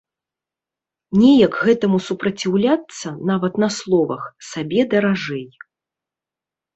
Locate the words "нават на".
3.31-3.69